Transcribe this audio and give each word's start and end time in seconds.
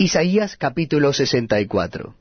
Isaías 0.00 0.56
capítulo 0.56 1.12
64 1.12 2.14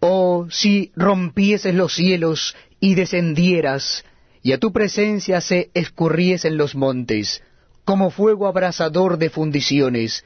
Oh, 0.00 0.46
si 0.50 0.92
rompieses 0.94 1.74
los 1.74 1.94
cielos 1.94 2.54
y 2.80 2.94
descendieras, 2.96 4.04
y 4.42 4.52
a 4.52 4.58
tu 4.58 4.74
presencia 4.74 5.40
se 5.40 5.70
escurriesen 5.72 6.58
los 6.58 6.74
montes, 6.74 7.42
como 7.86 8.10
fuego 8.10 8.46
abrasador 8.46 9.16
de 9.16 9.30
fundiciones, 9.30 10.22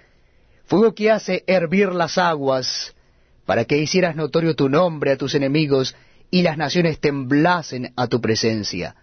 fuego 0.65 0.93
que 0.93 1.13
hace 1.13 1.45
hervir 1.47 1.93
las 1.93 2.19
aguas, 2.19 2.97
para 3.45 3.65
que 3.65 3.79
hicieras 3.79 4.17
notorio 4.17 4.57
tu 4.57 4.69
nombre 4.69 5.13
a 5.13 5.17
tus 5.17 5.37
enemigos, 5.37 5.95
y 6.33 6.43
las 6.43 6.57
naciones 6.57 6.99
temblasen 6.99 7.93
a 7.95 8.09
tu 8.09 8.21
presencia. 8.21 8.97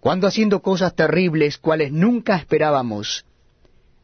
Cuando 0.00 0.26
haciendo 0.26 0.62
cosas 0.62 0.96
terribles, 0.96 1.58
cuales 1.58 1.92
nunca 1.92 2.36
esperábamos, 2.36 3.26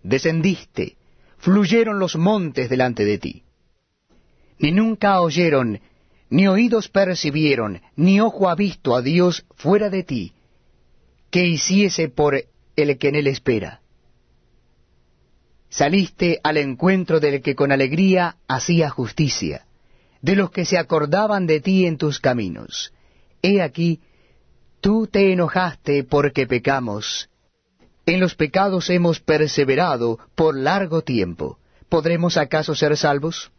descendiste, 0.03 0.97
fluyeron 1.39 1.99
los 1.99 2.17
montes 2.17 2.69
delante 2.69 3.05
de 3.05 3.19
ti. 3.19 3.43
Ni 4.59 4.73
nunca 4.73 5.21
oyeron, 5.21 5.81
ni 6.31 6.49
oídos 6.49 6.89
percibieron, 6.89 7.81
ni 7.97 8.21
ojo 8.21 8.49
ha 8.49 8.55
visto 8.55 8.95
a 8.97 9.03
Dios 9.03 9.47
fuera 9.55 9.89
de 9.89 10.03
ti, 10.03 10.33
que 11.31 11.47
hiciese 11.47 12.09
por 12.09 12.45
el 12.77 12.99
que 12.99 13.09
en 13.09 13.15
él 13.15 13.27
espera. 13.27 13.81
Saliste 15.71 16.41
al 16.43 16.57
encuentro 16.57 17.21
del 17.21 17.43
que 17.43 17.55
con 17.55 17.73
alegría 17.73 18.37
hacía 18.49 18.89
justicia, 18.89 19.67
de 20.23 20.35
los 20.35 20.51
que 20.51 20.65
se 20.65 20.79
acordaban 20.79 21.47
de 21.47 21.61
ti 21.61 21.87
en 21.87 21.99
tus 21.99 22.21
caminos. 22.21 22.93
He 23.43 23.61
aquí, 23.61 24.01
tú 24.81 25.07
te 25.07 25.33
enojaste 25.33 26.05
porque 26.05 26.47
pecamos. 26.47 27.29
En 28.09 28.21
los 28.21 28.35
pecados 28.35 28.89
hemos 28.89 29.21
perseverado 29.21 30.19
por 30.35 30.57
largo 30.57 31.03
tiempo. 31.03 31.59
¿Podremos 31.91 32.39
acaso 32.39 32.75
ser 32.75 32.97
salvos? 32.97 33.53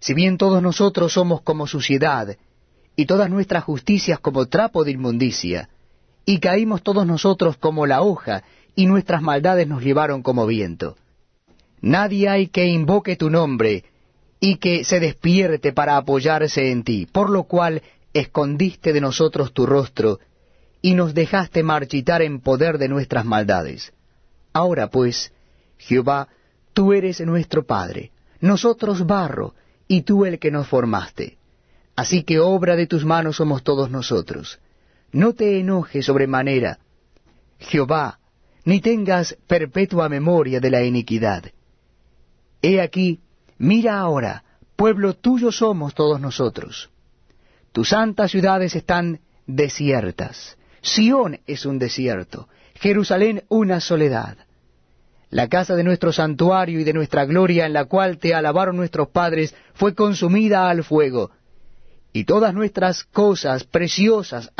Si 0.00 0.12
bien 0.12 0.36
todos 0.36 0.62
nosotros 0.62 1.14
somos 1.14 1.40
como 1.40 1.66
suciedad, 1.66 2.36
y 2.94 3.06
todas 3.06 3.30
nuestras 3.30 3.64
justicias 3.64 4.18
como 4.18 4.44
trapo 4.48 4.84
de 4.84 4.90
inmundicia, 4.90 5.70
y 6.26 6.40
caímos 6.40 6.82
todos 6.82 7.06
nosotros 7.06 7.56
como 7.56 7.86
la 7.86 8.02
hoja, 8.02 8.44
y 8.74 8.84
nuestras 8.84 9.22
maldades 9.22 9.66
nos 9.66 9.82
llevaron 9.82 10.22
como 10.22 10.44
viento. 10.44 10.98
Nadie 11.80 12.28
hay 12.28 12.48
que 12.48 12.66
invoque 12.66 13.16
tu 13.16 13.30
nombre, 13.30 13.84
y 14.40 14.56
que 14.56 14.84
se 14.84 15.00
despierte 15.00 15.72
para 15.72 15.96
apoyarse 15.96 16.70
en 16.70 16.84
ti, 16.84 17.06
por 17.10 17.30
lo 17.30 17.44
cual 17.44 17.80
escondiste 18.12 18.92
de 18.92 19.00
nosotros 19.00 19.54
tu 19.54 19.64
rostro, 19.64 20.18
y 20.82 20.94
nos 20.94 21.14
dejaste 21.14 21.62
marchitar 21.62 22.22
en 22.22 22.40
poder 22.40 22.78
de 22.78 22.88
nuestras 22.88 23.24
maldades. 23.24 23.92
Ahora 24.52 24.88
pues, 24.88 25.32
Jehová, 25.78 26.28
tú 26.72 26.92
eres 26.92 27.20
nuestro 27.20 27.64
Padre, 27.64 28.12
nosotros 28.40 29.06
barro, 29.06 29.54
y 29.88 30.02
tú 30.02 30.24
el 30.24 30.38
que 30.38 30.50
nos 30.50 30.68
formaste. 30.68 31.38
Así 31.94 32.22
que 32.22 32.38
obra 32.38 32.76
de 32.76 32.86
tus 32.86 33.04
manos 33.04 33.36
somos 33.36 33.62
todos 33.62 33.90
nosotros. 33.90 34.58
No 35.12 35.32
te 35.32 35.60
enojes 35.60 36.04
sobremanera, 36.04 36.78
Jehová, 37.58 38.18
ni 38.64 38.80
tengas 38.80 39.36
perpetua 39.46 40.08
memoria 40.08 40.60
de 40.60 40.70
la 40.70 40.82
iniquidad. 40.82 41.44
He 42.60 42.80
aquí, 42.80 43.20
mira 43.58 43.98
ahora, 43.98 44.44
pueblo 44.74 45.14
tuyo 45.14 45.52
somos 45.52 45.94
todos 45.94 46.20
nosotros. 46.20 46.90
Tus 47.72 47.90
santas 47.90 48.30
ciudades 48.30 48.74
están 48.74 49.20
desiertas. 49.46 50.56
Sión 50.86 51.40
es 51.48 51.66
un 51.66 51.80
desierto, 51.80 52.48
Jerusalén 52.76 53.42
una 53.48 53.80
soledad. 53.80 54.36
La 55.30 55.48
casa 55.48 55.74
de 55.74 55.82
nuestro 55.82 56.12
santuario 56.12 56.78
y 56.78 56.84
de 56.84 56.92
nuestra 56.92 57.24
gloria 57.24 57.66
en 57.66 57.72
la 57.72 57.86
cual 57.86 58.18
te 58.18 58.34
alabaron 58.34 58.76
nuestros 58.76 59.08
padres 59.08 59.52
fue 59.74 59.96
consumida 59.96 60.70
al 60.70 60.84
fuego, 60.84 61.32
y 62.12 62.22
todas 62.22 62.54
nuestras 62.54 63.02
cosas 63.02 63.64
preciosas 63.64 64.52